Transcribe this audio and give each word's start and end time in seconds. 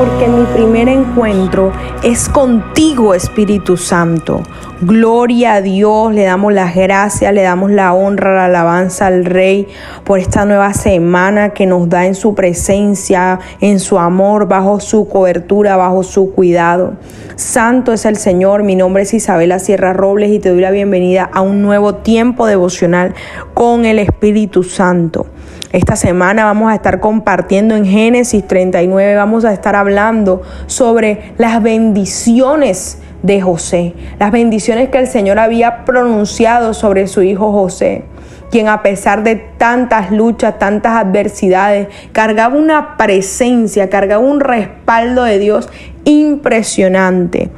porque 0.00 0.28
mi 0.28 0.46
primer 0.54 0.88
encuentro 0.88 1.72
es 2.02 2.30
contigo, 2.30 3.12
Espíritu 3.12 3.76
Santo. 3.76 4.40
Gloria 4.80 5.56
a 5.56 5.60
Dios, 5.60 6.14
le 6.14 6.22
damos 6.22 6.54
las 6.54 6.74
gracias, 6.74 7.34
le 7.34 7.42
damos 7.42 7.70
la 7.70 7.92
honra, 7.92 8.32
la 8.32 8.46
alabanza 8.46 9.08
al 9.08 9.26
Rey 9.26 9.68
por 10.04 10.18
esta 10.18 10.46
nueva 10.46 10.72
semana 10.72 11.50
que 11.50 11.66
nos 11.66 11.86
da 11.90 12.06
en 12.06 12.14
su 12.14 12.34
presencia, 12.34 13.40
en 13.60 13.78
su 13.78 13.98
amor, 13.98 14.48
bajo 14.48 14.80
su 14.80 15.06
cobertura, 15.06 15.76
bajo 15.76 16.02
su 16.02 16.32
cuidado. 16.32 16.94
Santo 17.36 17.92
es 17.92 18.06
el 18.06 18.16
Señor, 18.16 18.62
mi 18.62 18.76
nombre 18.76 19.02
es 19.02 19.12
Isabela 19.12 19.58
Sierra 19.58 19.92
Robles 19.92 20.30
y 20.30 20.38
te 20.38 20.48
doy 20.48 20.62
la 20.62 20.70
bienvenida 20.70 21.28
a 21.30 21.42
un 21.42 21.60
nuevo 21.60 21.96
tiempo 21.96 22.46
devocional 22.46 23.12
con 23.52 23.84
el 23.84 23.98
Espíritu 23.98 24.62
Santo. 24.62 25.26
Esta 25.72 25.94
semana 25.94 26.44
vamos 26.44 26.72
a 26.72 26.74
estar 26.74 26.98
compartiendo 26.98 27.76
en 27.76 27.84
Génesis 27.86 28.44
39, 28.44 29.14
vamos 29.14 29.44
a 29.44 29.52
estar 29.52 29.76
hablando 29.76 30.42
sobre 30.66 31.32
las 31.38 31.62
bendiciones 31.62 32.98
de 33.22 33.40
José, 33.40 33.94
las 34.18 34.32
bendiciones 34.32 34.88
que 34.88 34.98
el 34.98 35.06
Señor 35.06 35.38
había 35.38 35.84
pronunciado 35.84 36.74
sobre 36.74 37.06
su 37.06 37.22
hijo 37.22 37.52
José 37.52 38.04
quien 38.50 38.66
a 38.66 38.82
pesar 38.82 39.22
de 39.22 39.36
tantas 39.36 40.10
luchas, 40.10 40.58
tantas 40.58 41.04
adversidades, 41.04 41.86
cargaba 42.10 42.56
una 42.56 42.96
presencia, 42.96 43.88
cargaba 43.88 44.20
un 44.20 44.40
respaldo 44.40 45.22
de 45.22 45.38
Dios 45.38 45.68
impresionante. 46.04 47.48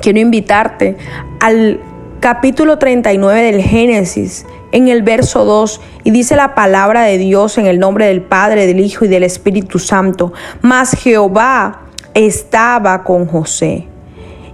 Quiero 0.00 0.18
invitarte 0.18 0.96
al 1.40 1.80
capítulo 2.20 2.78
39 2.78 3.42
del 3.42 3.62
Génesis, 3.62 4.46
en 4.72 4.88
el 4.88 5.02
verso 5.02 5.44
2, 5.44 5.80
y 6.04 6.10
dice 6.10 6.36
la 6.36 6.54
palabra 6.54 7.02
de 7.02 7.18
Dios 7.18 7.58
en 7.58 7.66
el 7.66 7.78
nombre 7.78 8.06
del 8.06 8.22
Padre, 8.22 8.66
del 8.66 8.80
Hijo 8.80 9.04
y 9.04 9.08
del 9.08 9.22
Espíritu 9.22 9.78
Santo. 9.78 10.32
Mas 10.62 10.92
Jehová 10.92 11.82
estaba 12.14 13.04
con 13.04 13.26
José, 13.26 13.86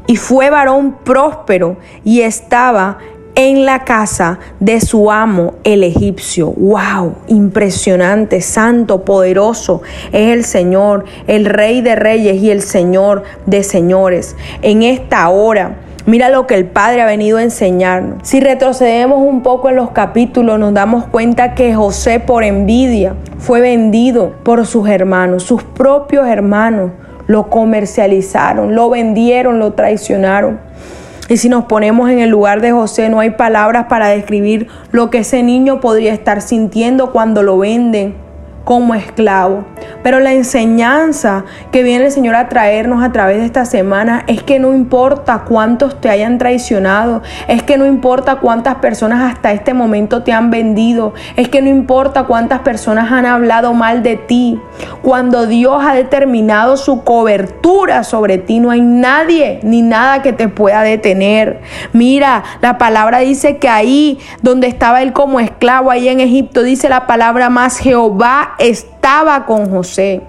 y 0.06 0.16
fue 0.16 0.50
varón 0.50 0.96
próspero, 1.04 1.76
y 2.04 2.22
estaba 2.22 2.98
en 3.34 3.64
la 3.64 3.84
casa 3.84 4.38
de 4.60 4.80
su 4.80 5.10
amo 5.10 5.54
el 5.64 5.84
egipcio. 5.84 6.50
¡Wow! 6.50 7.14
Impresionante, 7.28 8.40
santo, 8.40 9.04
poderoso 9.04 9.82
es 10.12 10.32
el 10.32 10.44
Señor, 10.44 11.04
el 11.26 11.46
Rey 11.46 11.80
de 11.80 11.96
Reyes 11.96 12.42
y 12.42 12.50
el 12.50 12.62
Señor 12.62 13.22
de 13.46 13.62
Señores. 13.62 14.36
En 14.60 14.82
esta 14.82 15.28
hora 15.30 15.78
Mira 16.04 16.30
lo 16.30 16.48
que 16.48 16.56
el 16.56 16.66
Padre 16.66 17.00
ha 17.00 17.06
venido 17.06 17.38
a 17.38 17.44
enseñarnos. 17.44 18.18
Si 18.24 18.40
retrocedemos 18.40 19.18
un 19.18 19.42
poco 19.42 19.68
en 19.68 19.76
los 19.76 19.90
capítulos, 19.90 20.58
nos 20.58 20.74
damos 20.74 21.04
cuenta 21.04 21.54
que 21.54 21.74
José 21.76 22.18
por 22.18 22.42
envidia 22.42 23.14
fue 23.38 23.60
vendido 23.60 24.32
por 24.42 24.66
sus 24.66 24.88
hermanos, 24.88 25.44
sus 25.44 25.62
propios 25.62 26.26
hermanos. 26.26 26.90
Lo 27.28 27.48
comercializaron, 27.48 28.74
lo 28.74 28.90
vendieron, 28.90 29.60
lo 29.60 29.74
traicionaron. 29.74 30.58
Y 31.28 31.36
si 31.36 31.48
nos 31.48 31.66
ponemos 31.66 32.10
en 32.10 32.18
el 32.18 32.30
lugar 32.30 32.60
de 32.60 32.72
José, 32.72 33.08
no 33.08 33.20
hay 33.20 33.30
palabras 33.30 33.86
para 33.88 34.08
describir 34.08 34.66
lo 34.90 35.08
que 35.08 35.18
ese 35.18 35.44
niño 35.44 35.80
podría 35.80 36.12
estar 36.12 36.42
sintiendo 36.42 37.12
cuando 37.12 37.44
lo 37.44 37.58
venden 37.58 38.16
como 38.64 38.96
esclavo. 38.96 39.64
Pero 40.02 40.20
la 40.20 40.32
enseñanza 40.32 41.44
que 41.70 41.82
viene 41.82 42.06
el 42.06 42.12
Señor 42.12 42.34
a 42.34 42.48
traernos 42.48 43.02
a 43.02 43.12
través 43.12 43.38
de 43.38 43.46
esta 43.46 43.64
semana 43.64 44.24
es 44.26 44.42
que 44.42 44.58
no 44.58 44.74
importa 44.74 45.44
cuántos 45.46 46.00
te 46.00 46.10
hayan 46.10 46.38
traicionado, 46.38 47.22
es 47.48 47.62
que 47.62 47.76
no 47.76 47.86
importa 47.86 48.36
cuántas 48.36 48.76
personas 48.76 49.32
hasta 49.32 49.52
este 49.52 49.74
momento 49.74 50.22
te 50.22 50.32
han 50.32 50.50
vendido, 50.50 51.14
es 51.36 51.48
que 51.48 51.62
no 51.62 51.68
importa 51.68 52.24
cuántas 52.24 52.60
personas 52.60 53.12
han 53.12 53.26
hablado 53.26 53.74
mal 53.74 54.02
de 54.02 54.16
ti. 54.16 54.60
Cuando 55.02 55.46
Dios 55.46 55.82
ha 55.84 55.94
determinado 55.94 56.76
su 56.76 57.04
cobertura 57.04 58.04
sobre 58.04 58.38
ti, 58.38 58.58
no 58.58 58.70
hay 58.70 58.80
nadie 58.80 59.60
ni 59.62 59.82
nada 59.82 60.22
que 60.22 60.32
te 60.32 60.48
pueda 60.48 60.82
detener. 60.82 61.60
Mira, 61.92 62.42
la 62.60 62.78
palabra 62.78 63.18
dice 63.18 63.58
que 63.58 63.68
ahí 63.68 64.18
donde 64.42 64.66
estaba 64.66 65.02
él 65.02 65.12
como 65.12 65.40
esclavo, 65.40 65.90
ahí 65.90 66.08
en 66.08 66.20
Egipto, 66.20 66.62
dice 66.62 66.88
la 66.88 67.06
palabra 67.06 67.50
más 67.50 67.78
Jehová 67.78 68.54
estaba 69.02 69.46
con 69.46 69.68
José 69.68 70.20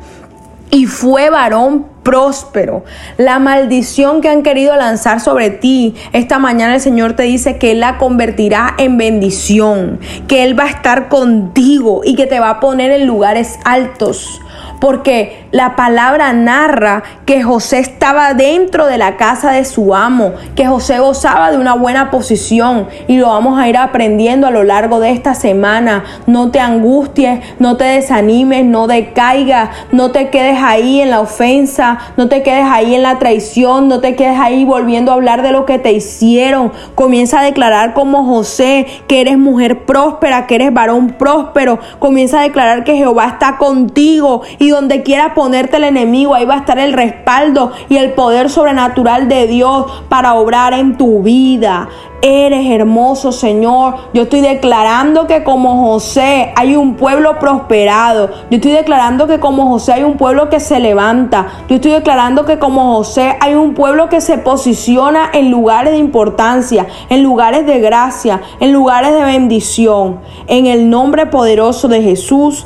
y 0.71 0.87
fue 0.87 1.29
varón 1.29 1.85
próspero. 2.01 2.83
La 3.17 3.37
maldición 3.37 4.19
que 4.19 4.29
han 4.29 4.41
querido 4.41 4.75
lanzar 4.75 5.21
sobre 5.21 5.51
ti, 5.51 5.93
esta 6.11 6.39
mañana 6.39 6.73
el 6.73 6.81
Señor 6.81 7.13
te 7.13 7.21
dice 7.21 7.59
que 7.59 7.73
Él 7.73 7.81
la 7.81 7.99
convertirá 7.99 8.73
en 8.79 8.97
bendición, 8.97 9.99
que 10.27 10.41
Él 10.41 10.59
va 10.59 10.63
a 10.63 10.69
estar 10.69 11.07
contigo 11.07 12.01
y 12.03 12.15
que 12.15 12.25
te 12.25 12.39
va 12.39 12.49
a 12.49 12.59
poner 12.59 12.89
en 12.89 13.05
lugares 13.05 13.59
altos 13.63 14.41
porque 14.83 15.42
la 15.53 15.75
palabra 15.75 16.33
narra 16.33 17.03
que 17.27 17.43
José 17.43 17.77
estaba 17.77 18.33
dentro 18.33 18.87
de 18.87 18.97
la 18.97 19.17
casa 19.17 19.51
de 19.51 19.65
su 19.65 19.93
amo, 19.93 20.33
que 20.55 20.65
José 20.65 20.97
gozaba 20.99 21.51
de 21.51 21.59
una 21.59 21.75
buena 21.75 22.09
posición 22.09 22.87
y 23.07 23.17
lo 23.17 23.27
vamos 23.27 23.59
a 23.59 23.69
ir 23.69 23.77
aprendiendo 23.77 24.47
a 24.47 24.51
lo 24.51 24.63
largo 24.63 24.99
de 24.99 25.11
esta 25.11 25.35
semana. 25.35 26.03
No 26.25 26.49
te 26.49 26.59
angusties, 26.59 27.39
no 27.59 27.77
te 27.77 27.83
desanimes, 27.83 28.65
no 28.65 28.87
decaigas, 28.87 29.69
no 29.91 30.09
te 30.09 30.31
quedes 30.31 30.57
ahí 30.59 31.01
en 31.01 31.11
la 31.11 31.21
ofensa, 31.21 31.99
no 32.17 32.27
te 32.29 32.41
quedes 32.41 32.65
ahí 32.65 32.95
en 32.95 33.03
la 33.03 33.19
traición, 33.19 33.87
no 33.87 34.01
te 34.01 34.15
quedes 34.15 34.39
ahí 34.39 34.65
volviendo 34.65 35.11
a 35.11 35.13
hablar 35.13 35.43
de 35.43 35.51
lo 35.51 35.67
que 35.67 35.77
te 35.77 35.91
hicieron. 35.91 36.71
Comienza 36.95 37.41
a 37.41 37.43
declarar 37.43 37.93
como 37.93 38.25
José 38.25 38.87
que 39.07 39.21
eres 39.21 39.37
mujer 39.37 39.85
próspera, 39.85 40.47
que 40.47 40.55
eres 40.55 40.73
varón 40.73 41.09
próspero. 41.09 41.77
Comienza 41.99 42.39
a 42.39 42.43
declarar 42.43 42.83
que 42.83 42.95
Jehová 42.95 43.27
está 43.27 43.57
contigo 43.57 44.41
y 44.57 44.69
donde 44.69 45.03
quiera 45.03 45.35
ponerte 45.43 45.75
el 45.75 45.83
enemigo, 45.83 46.35
ahí 46.35 46.45
va 46.45 46.53
a 46.53 46.59
estar 46.59 46.79
el 46.79 46.93
respaldo 46.93 47.73
y 47.89 47.97
el 47.97 48.13
poder 48.13 48.49
sobrenatural 48.49 49.27
de 49.27 49.45
Dios 49.45 50.03
para 50.07 50.35
obrar 50.35 50.71
en 50.71 50.95
tu 50.95 51.21
vida. 51.21 51.89
Eres 52.21 52.71
hermoso, 52.71 53.33
Señor. 53.33 53.95
Yo 54.13 54.21
estoy 54.21 54.39
declarando 54.39 55.27
que 55.27 55.43
como 55.43 55.85
José 55.85 56.53
hay 56.55 56.77
un 56.77 56.95
pueblo 56.95 57.37
prosperado. 57.39 58.29
Yo 58.49 58.55
estoy 58.55 58.71
declarando 58.71 59.27
que 59.27 59.41
como 59.41 59.67
José 59.67 59.91
hay 59.91 60.03
un 60.03 60.15
pueblo 60.15 60.47
que 60.47 60.61
se 60.61 60.79
levanta. 60.79 61.47
Yo 61.67 61.75
estoy 61.75 61.91
declarando 61.91 62.45
que 62.45 62.59
como 62.59 62.95
José 62.95 63.35
hay 63.41 63.55
un 63.55 63.73
pueblo 63.73 64.07
que 64.07 64.21
se 64.21 64.37
posiciona 64.37 65.29
en 65.33 65.51
lugares 65.51 65.91
de 65.91 65.99
importancia, 65.99 66.87
en 67.09 67.21
lugares 67.21 67.65
de 67.65 67.81
gracia, 67.81 68.41
en 68.61 68.71
lugares 68.71 69.11
de 69.11 69.23
bendición. 69.23 70.21
En 70.47 70.67
el 70.67 70.89
nombre 70.89 71.25
poderoso 71.25 71.89
de 71.89 72.01
Jesús. 72.01 72.65